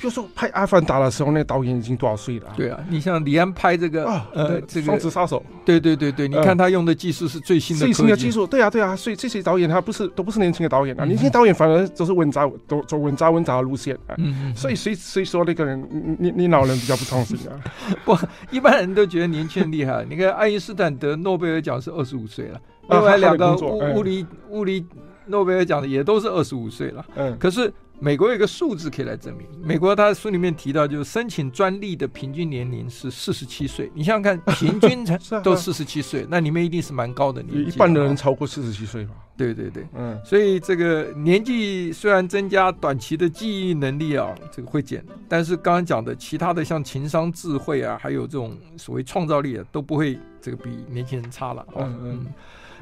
[0.00, 2.52] 就说拍《阿凡达》的时候，那导演已经多少岁了？
[2.56, 14.14] 对啊，你像李安拍这个呃，这个《双子杀手》，对对对对，你看他用的技术是最新的最新的技术，对啊对啊，所以这些导演他不是都不是年轻的导演啊，年轻导演反而都是稳扎都走稳扎稳扎的路线啊。
[14.54, 17.58] 所以谁谁说那个人你你老人比较不创新啊？
[18.04, 18.16] 不，
[18.50, 20.04] 一般人都觉得年轻人厉害。
[20.08, 24.84] 你看爱因斯坦得诺贝尔奖是二十五岁了，另外两个物物理物理
[25.26, 27.04] 诺贝尔奖的也都是二十五岁了。
[27.14, 27.72] 嗯，可是。
[27.98, 33.90] 美国有一个数字可以来证明，美国他书里面提到，就是申请专利的平均年龄是四十七岁。
[33.94, 37.70] 你想想看， 平均才都四十七岁，那里面一定是蛮高的年纪。
[37.70, 39.12] 一半的人超过四十七岁吧？
[39.36, 40.20] 对对对，嗯。
[40.24, 51.66] 所以这个年纪虽然增加，短期的记忆能力啊，这个会减，但是刚刚讲的其他的像情商、智慧啊，还有这种所谓创造力啊，都不会这个比年轻人差了。
[51.76, 52.26] 嗯嗯。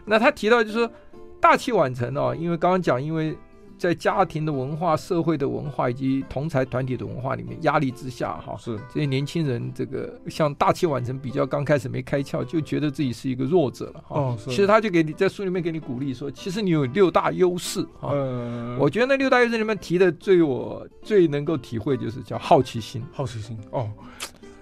[0.04, 0.90] 那他提到就是说，
[1.40, 3.36] 大器晚成哦，因为刚刚讲，因为。
[3.84, 14.18] 在家庭的文化、社会的文化以及同才团体的文化里面，压力之下，哈，是这些年轻人，这个像大器晚成，比较刚开始没开窍，就觉得自己是一个弱者了，哈。
[14.18, 18.08] 哦，其实他就给你在书里面给你鼓励说，其实你有六大优势，哈。
[18.14, 18.78] 嗯。
[18.80, 23.04] 我觉得那六大优势里面提的最我最能够体会，就是叫好奇心。
[23.12, 23.54] 好奇心。
[23.70, 23.90] 哦。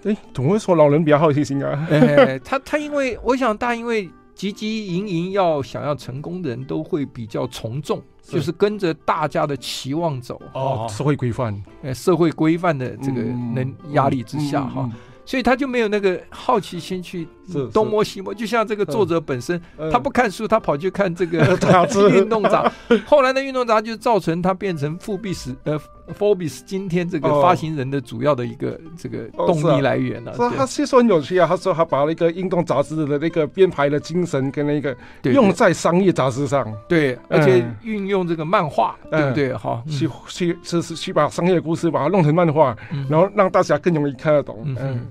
[0.03, 1.87] 哎，总会说老人比较好奇心啊？
[1.89, 4.09] 哎，他他因为我想大因为。
[4.35, 10.41] 汲汲营营要想要成功的人都会比较从众，是就是跟着大家的期望走。
[10.53, 13.21] 哦，社会规范，呃，社会规范的这个
[13.53, 14.89] 能压力之下哈。
[15.25, 17.25] 所以他就没有那个好奇心去
[17.73, 21.39] 东摸西摸，就像这个作者本身，他不看书，他跑去看这个
[22.13, 22.71] 运动杂。
[23.05, 25.79] 后来的运动杂就造成他变成富比斯呃
[26.17, 30.35] Forbes 今天这个发行人的主要的一个这个动力来源了。
[30.55, 39.53] 他其实很有趣啊，他说他把那个运动杂志的那个编排的精神跟那个用在商业杂志上，对，而且运用这个漫画，对不对？
[39.53, 42.75] 哈，去去是是去把商业故事把它弄成漫画，
[43.09, 44.61] 然后让大家更容易看得懂。
[44.79, 45.07] 嗯。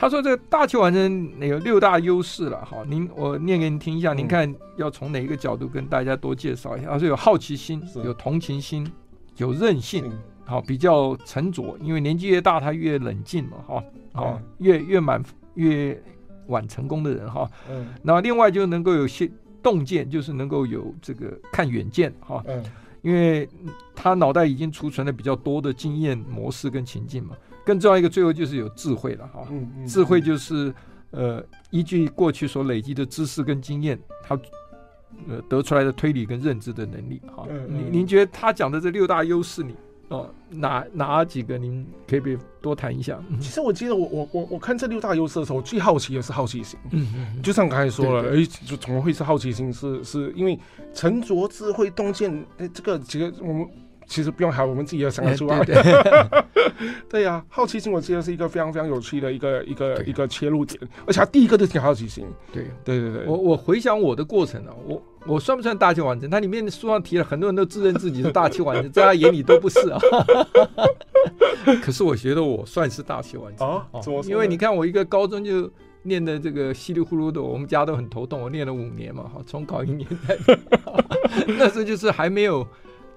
[0.00, 6.88] 他说：“这个大器晚成有六大优势了，好，您我念给您听一下，您看要从哪一个角度跟大家多介绍一下。
[6.88, 8.90] 他说有好奇心，有同情心，
[9.36, 10.10] 有韧性，
[10.46, 13.84] 好，比较沉着，因为年纪越大他越冷静嘛，哈，
[14.14, 15.22] 好，越越满
[15.56, 16.02] 越
[16.46, 19.30] 晚成功的人哈，嗯，那另外就能够有些
[19.62, 22.64] 洞见，就是能够有这个看远见，哈，嗯，
[23.02, 23.46] 因为
[23.94, 29.46] 他脑袋已经储存了比较多的经验模式跟情境嘛。”更重要一个，最后就是有智慧了哈。
[29.50, 30.72] 嗯嗯、智慧就是
[31.10, 34.38] 呃，依据过去所累积的知识跟经验，他
[35.28, 37.44] 呃得出来的推理跟认知的能力哈。
[37.48, 39.74] 您、嗯嗯、您觉得他讲的这六大优势里
[40.08, 43.18] 哦，哪哪几个您可以不多谈一下？
[43.40, 46.78] 其实我记得我我我我看这六大优势的时候，我最好奇的是好奇心。
[46.92, 49.72] 嗯嗯，就像刚才说了，哎，就怎么会是好奇心？
[49.72, 50.58] 是是因为
[50.94, 53.68] 沉着、智慧、洞见，哎，这个几个我们。
[54.10, 55.64] 其实不用喊，我们自己也想得出来。
[57.08, 62.26] 对呀， 好奇心我觉得是一个非常非常有趣的一个一个一个切入点，而且他第一个就挺好奇心。
[62.52, 66.28] 对对对对，我我回想我的过程呢，我我算不算大器晚成？
[66.28, 70.00] 他里面书上提了很多人都自认自己是大器晚成，在他眼里都不是啊。
[71.80, 73.86] 可是我觉得我算是大器晚成啊，
[74.26, 75.70] 因为你看我一个高中就
[76.02, 80.36] 念的这个稀里糊涂的，我们家都很头痛，我念了五年嘛，哈，重考一年代，
[81.56, 82.66] 那时候就是还没有。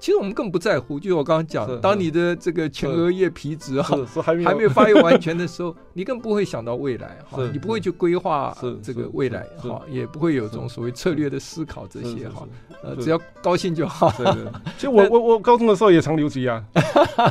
[0.03, 12.45] 其实我们更不在乎，就是我刚刚讲，当你的这个前额叶皮质哈还没有 发育完全的时候， 你更不会想到未来哈，你不会去规划这个未来哈，也不会有这种所谓策略的思考这些哈，
[12.83, 14.11] 呃，只要高兴就好。
[14.75, 16.61] 其实我我我高中的时候也常留级啊，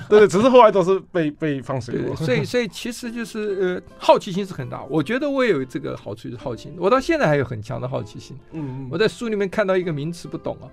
[0.09, 1.95] 对对，只是后来都是被被放水。
[2.17, 4.83] 所以所以其实就是呃，好奇心是很大。
[4.85, 8.35] 我觉得我也有这个好处，就是好奇心，我到现在还有很强的好奇心。
[8.53, 10.65] 嗯，我在书里面看到一个名词不懂啊。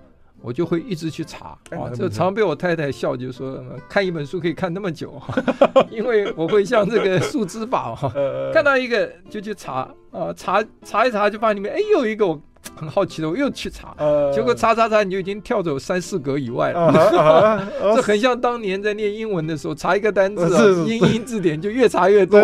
[0.42, 1.56] 我就会一直去查。
[1.70, 5.20] 啊，这常被我太太笑，就说看一本书可以看那么久，
[5.90, 8.12] 因为我会像这个树枝法哈，
[8.52, 12.40] 看到一个就去查啊，查查一查就发现里面哎又一个我
[12.76, 13.94] 很好奇的，我又去查，
[14.32, 17.62] 结果查查查你就已经跳走三四格以外了，
[17.94, 22.40] 这很像当年在念英文的时候查一个单词，英英字典就越查越多，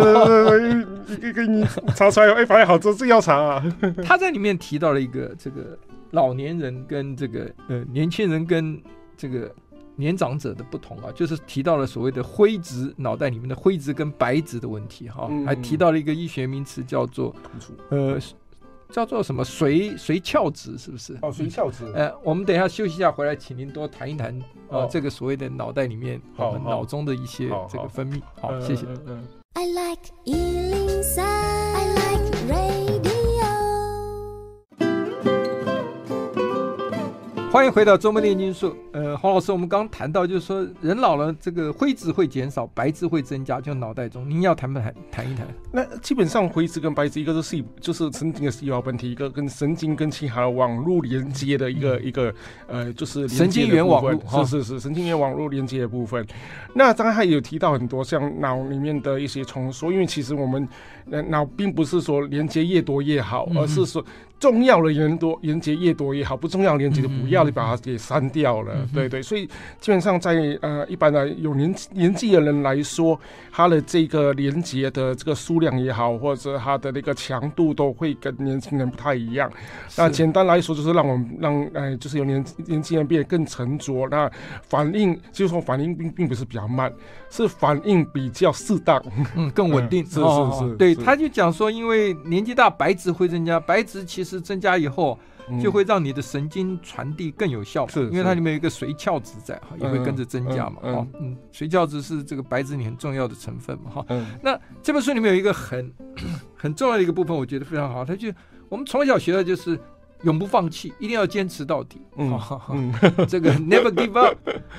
[1.21, 3.63] 给给你查出来哎发现好多字要查啊，
[4.03, 5.77] 他在里面提到了一个这个。
[6.11, 8.81] 老年人跟这个呃年轻人跟
[9.15, 9.53] 这个
[9.95, 17.35] 年长者的不同啊，就是提到了所谓的灰质脑袋里面的灰质跟白质的问题哈，还提到了一个医学名词叫做
[17.89, 18.19] 呃
[18.89, 21.13] 叫做什么髓髓鞘质是不是？
[21.21, 21.83] 哦，髓鞘质。
[21.93, 24.33] 呃，我们等一下休息一下回来，请您多谈一谈
[24.69, 28.21] 啊这个所谓的脑袋里面我们脑中的一些这个分泌。
[28.39, 28.85] 好，谢谢。
[29.55, 30.13] I like
[37.57, 38.77] 欢迎回到周末炼金术。
[38.91, 44.93] 呃，黄老师，我们刚刚谈到，就是说人老了，这个灰质会减少，白质会增加，就脑袋中，您要谈不谈？
[45.11, 45.47] 谈一谈。
[45.71, 52.31] 那基本上灰质跟白质，一个是细，就是神经的细胞本体，一个跟神经跟其他网络连接的一个、嗯、一个
[52.67, 56.23] 呃，就是神经元网络，是是是，神经元网络连接的部分。
[56.75, 60.69] 那刚才还有提到很多像脑里面的一些重说，因为其实我们
[61.29, 64.05] 脑并不是说连接越多越好，而是说。
[64.39, 68.71] 重要的人多，连接越多越好；不重要的连接就不要，你把它给删掉了。
[68.75, 69.47] 嗯、对对，所以
[69.79, 73.19] 基本上在呃一般的有年年纪的人来说，
[73.51, 79.51] 他的这个连接的这个数量也好，或者他的那个强度都会跟年轻人不太一样。
[79.95, 86.93] 那简单来说，就是让我们让呃就是有年年轻人变得更沉着，那反应就是说反应并并不是比较慢，
[87.31, 89.03] 是反应比较适当，
[89.35, 90.03] 嗯，更稳定。
[90.05, 94.26] 嗯、是是是，对，他就讲说，因为年纪大，白质会增加，白质其实。
[94.27, 95.17] 是增加以后，
[95.61, 104.05] 就会让你的神经传递更有效，是因为它里面有一个髓鞘质在，哈，也会跟着增加嘛，哈，嗯，髓鞘质是这个白质里很重要的成分嘛，哈，
[104.41, 105.91] 那这本书里面有一个很
[106.53, 108.29] 很重要的一个部分，我觉得非常好，它就
[108.67, 109.79] 我们从小学的就是
[110.23, 112.37] 永不放弃，一定要坚持到底，嗯，
[113.29, 114.35] 这个 never give up，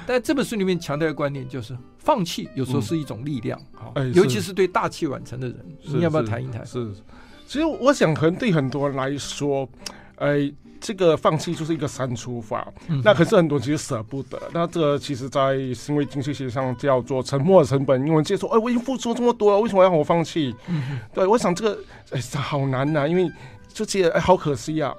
[0.06, 5.56] 但这本书里面强调的观念就是放弃有时候是一种力量，哈，尤其是对大器晚成的人，
[5.86, 6.66] 你要不要谈一谈？
[6.66, 6.92] 是。
[7.48, 9.66] 其实我想，可能对很多人来说，
[10.16, 10.36] 呃，
[10.78, 12.70] 这个放弃就是一个删除法。
[12.88, 14.38] 嗯、那可是很多人其实舍不得。
[14.52, 18.06] 那这个其实，在行为经济学上叫做沉没成本。
[18.06, 20.54] 因为接受，哎，我已经付出了这么多了，为什么要让我放弃？
[20.68, 21.80] 嗯、对，我想这个，
[22.10, 23.26] 哎，好难呐、啊，因为
[23.72, 24.94] 就觉得，哎，好可惜呀、啊。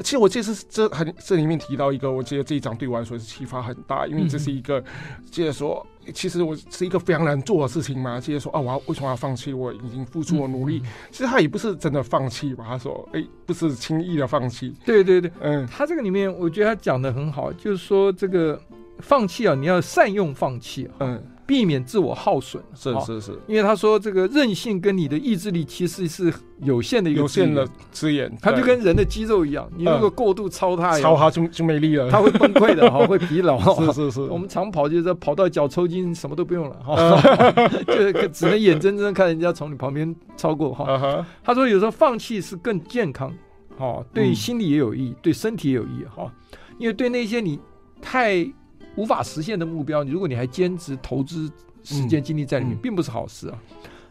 [0.00, 4.82] 其实我这次这很这里面提到一个，我觉得这一章对我来说是启发很大，因为这是一个，
[5.30, 8.20] 接着说，其实我是一个非常难做的事情嘛。
[8.20, 9.52] 接着说啊，我要为什么要放弃？
[9.52, 10.82] 我已经付出了努力。
[11.10, 12.64] 其实他也不是真的放弃吧？
[12.66, 14.74] 他说，哎，不是轻易的放弃。
[14.84, 18.60] 对对对，嗯，他这个里面我觉得他讲的很好，就是说这个
[18.98, 21.22] 放弃啊，你要善用放弃，嗯。
[21.46, 33.58] 避免自我耗损，是是是，因为他说这个韧性跟你的意志力其实是有限的一个有限的资源，它就跟人的肌肉一样，你如果过度操它，操它就就没力了，它会崩溃的 哈，会疲劳。
[33.74, 37.20] 是是是，我们长跑就是跑到脚抽筋，什么都不用了哈，
[37.84, 41.26] 就只能眼睁睁看人家从你旁边超过哈。
[41.42, 43.30] 他说有时候放弃是更健康，
[43.76, 46.32] 哈，对心理也有益，对身体也有益哈，
[46.78, 47.60] 因为对那些你
[48.00, 48.50] 太。
[48.96, 51.50] 无法实现的目标，如果你还坚持投资
[51.82, 53.58] 时间精力在里面，并不是好事啊。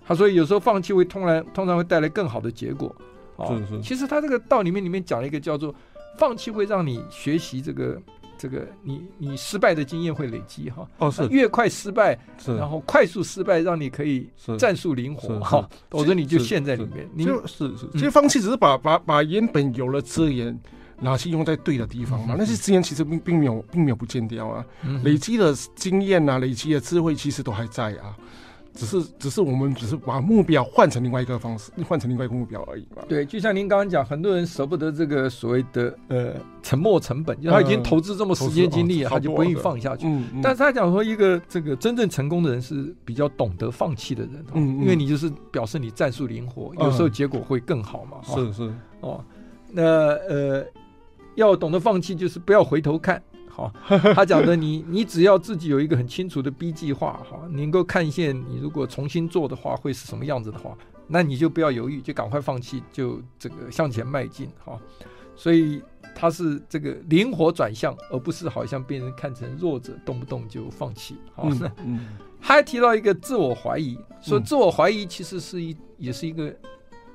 [0.05, 2.93] 他说有时候放弃会通然通常会带来更好的结果。
[3.47, 3.81] 是是。
[3.81, 5.73] 其实他这个道里面里面讲了一个叫做
[6.17, 7.99] 放弃会让你学习这个
[8.37, 10.87] 这个你你失败的经验会累积哈。
[10.97, 11.25] 哦是。
[11.29, 17.25] 越快失败，然后快速失败，让你可以战术灵活哈，否则你就陷在里面。
[17.25, 17.87] 就是是。
[17.93, 20.59] 其实放弃只是把把把原本有了资源。
[20.99, 22.35] 拿去用在对的地方嘛？
[22.37, 24.65] 那些资源其实并并没有并没有不见掉啊，
[25.03, 28.15] 累积的经验啊，累积的智慧其实都还在啊，
[28.73, 33.03] 只是只是我们只是把目标换成另外一个方式，换成另外一个目标而已嘛。
[33.07, 40.07] 对，就像您刚刚讲，很多人舍不得这个所谓的呃沉没成本，就他已经投资这么时间精力，他就不愿意放下去。
[40.07, 48.17] 嗯，但是他讲说，一个这个真正成功的人是比较懂得放弃的人，嗯，因为你就是表示你战术灵活，有时候结果会更好嘛。
[48.23, 49.23] 是是哦，
[49.71, 50.65] 那呃。
[51.35, 53.73] 要懂得放弃，就是不要回头看，好。
[54.13, 60.77] 他讲的你，你只要自己有一个很清楚的 B 计划，哈，你能够看见你如果重新做的话会是什么样子的话，
[61.07, 64.79] 那你就不要犹豫，就赶快放弃，就这个向前迈进，哈。
[65.35, 65.81] 所以
[66.13, 71.15] 他是这个灵活转向，而不是好像被人看成弱者，动不动就放弃。
[71.33, 71.99] 好，嗯 嗯、
[72.39, 76.55] 他还提到一个自我怀疑，说自我怀疑其实是一也是一个。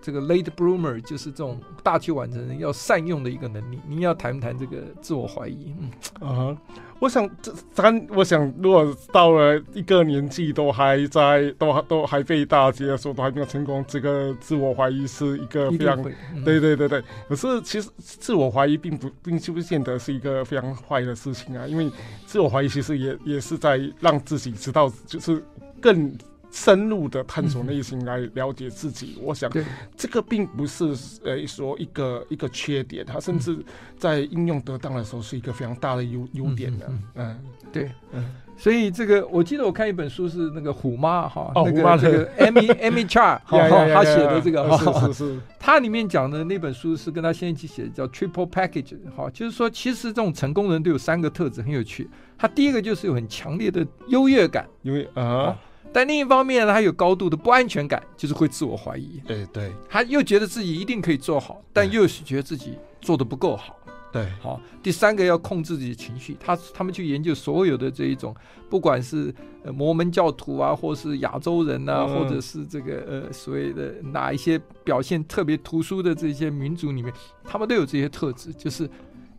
[0.00, 3.78] 这个 late bloomer 就是这种大器晚成人要善用的一个能力。
[3.86, 5.74] 您要谈不谈这个自我怀疑？
[6.20, 6.56] 嗯啊，
[7.00, 16.00] 我想这咱我想，如果到了一个年纪都还在，都都还被大家说都还没有成功，这个自我怀疑是一个非常，
[16.34, 17.02] 嗯、对对对对。
[17.28, 21.90] 可是其实自我怀疑并不并不见得是一个非常坏的事情啊，因为
[22.26, 25.42] 自我怀疑其实也也是在让自己知道，就是
[25.80, 26.16] 更。
[26.50, 29.50] 深入的探索内心来了解自己，嗯、我想
[29.96, 30.94] 这个并不是
[31.24, 33.56] 呃说一个一个缺点，它甚至
[33.98, 36.86] 在应用得当的时候是一个非常大的优优点的。
[36.88, 37.40] 嗯，嗯。
[37.70, 38.24] 对，嗯，
[38.56, 52.08] 所以这个我记得我看一本书是那个虎妈哈，哦、那个这个 Amy Amy Chua 哈，他写的这个哈，是是是，他里面讲的那本书是跟他先生一起写的，叫 Triple Package 哈，就是说其实这种成功人都有三个特质，很有趣。
[52.38, 55.54] 他第一个就是有很强烈的优越感，因为啊。
[55.92, 59.20] 但另一方面呢，他有高度的不安全感，就是会自我怀疑。
[59.26, 63.76] 对对，他又觉得自己一定可以做好，但又是觉得自己做的不够好。
[64.10, 64.58] 对，好。
[64.82, 66.34] 第三个要控制自己的情绪。
[66.40, 68.34] 他他们去研究所有的这一种，
[68.70, 77.12] 不管是呃摩门教徒啊，或是亚洲人呐、啊，嗯、或者是这个呃所谓的哪一些表现特别突出的这些民族里面，
[77.44, 78.50] 他们都有这些特质。
[78.54, 78.88] 就是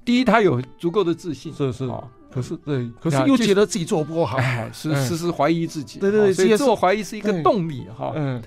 [0.10, 1.53] 第一，他有足够的自信。
[1.53, 1.88] 是是。
[2.32, 5.99] 可是对，可是又觉得自己做不够好，哎，是时时怀疑自己。
[5.99, 8.12] 对对对，所以自我怀疑是一个动力哈。
[8.16, 8.41] 嗯，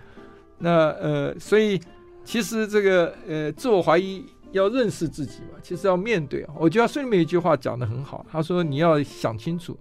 [0.58, 1.80] 那呃，所以
[2.24, 6.44] 其实这个呃，自我怀疑要认识自己嘛，其实要面对。
[6.56, 9.78] 我觉得书里面有一句话讲的很好，他说你要想清楚，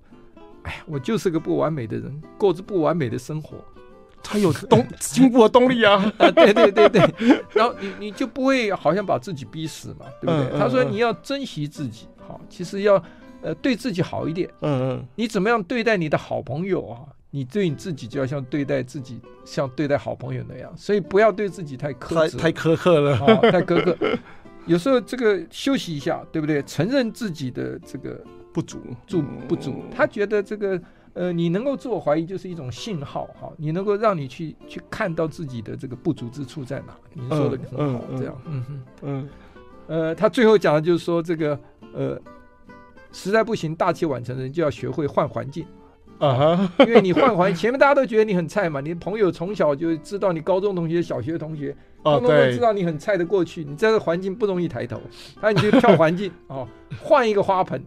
[0.63, 3.57] 哎，我就是个不完美的人，过着不完美的生活，
[4.23, 5.95] 才有动进步的动力啊。
[6.17, 7.01] 啊，对对对对，
[7.53, 10.59] 然后你你就不会好像把自己逼死嘛，对不对？
[10.59, 13.03] 他说你要珍惜自己，好，其实要。
[13.43, 14.47] 呃，对自己好一点。
[14.61, 16.99] 嗯嗯，你怎么样对待你的好朋友啊？
[17.31, 20.71] 你对你自己就要像对待自己，像对待好朋友那样。
[20.77, 23.17] 所以不要对自己太苛责，太苛刻了，
[23.51, 23.97] 太苛刻。
[24.67, 26.61] 有时候这个休息一下，对不对？
[26.67, 29.85] 承认自己的这个不足，足不足。
[29.91, 30.79] 他觉得这个
[31.13, 36.95] 呃，你能够自我怀疑就是一种信号哈，你能够让你去去看到自己的这个不足之处在哪。
[37.13, 38.41] 你说的很好，这样。
[38.45, 39.29] 嗯嗯嗯。
[39.87, 41.59] 呃，他最后讲的就是说这个
[41.93, 42.19] 呃。
[43.13, 45.65] 实在不行，大器晚成的人就要学会换环境
[46.21, 46.33] 啊！
[46.35, 55.01] 哈， 因为你换环，前面大家都觉得你很菜嘛，你的朋友从小就知道你高中同学、小学同学，他们都知道你很菜的过去，你在这个环境不容易抬头，
[55.41, 56.67] 那你就跳环境哦，
[57.01, 57.83] 换一个花盆，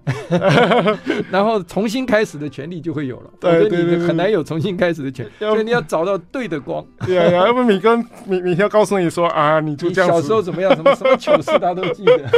[1.31, 3.31] 然后重新开始的权利就会有了。
[3.39, 6.85] 对对对，很难有重新开始的权利，所以你要找到对的光。
[7.07, 12.29] 对啊，要不每个每每天要告诉你说啊，你就这样，小时候怎么样，什么什么糗事，他都记得。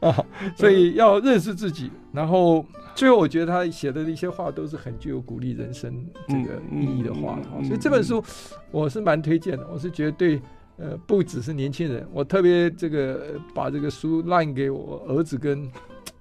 [0.00, 0.16] 啊，
[0.56, 8.22] 所以要认识自己，然后最后我觉得他写的一些话都是很具有鼓励人生这个意义的话，嗯嗯、所以这本书
[8.70, 9.66] 我是蛮推荐的。
[9.72, 10.40] 我是觉得对，
[10.76, 15.70] 呃，不只是年轻人，我特别这个把这个书 line 给我儿子跟，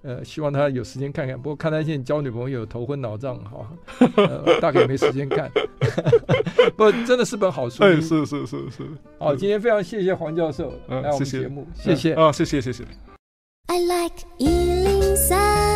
[0.02, 1.36] 呃，希望他有时间看看。
[1.36, 3.68] 不过看他现在交女朋友头昏脑胀，哈、
[4.16, 5.50] 呃，大概没时间看。
[6.78, 7.84] 不，真的是本好书。
[7.84, 8.84] 是是是是是。
[9.18, 12.14] 好，今天非常谢谢黄教授来我们节目，谢谢。
[12.14, 12.86] 啊，谢谢谢谢。
[13.68, 15.69] I like